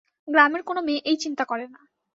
গ্রামের 0.27 0.61
কোনো 0.63 0.81
মেয়ে 0.81 1.01
এই 1.05 1.17
চিন্তা 1.23 1.43
করে 1.45 1.65
না। 1.67 1.79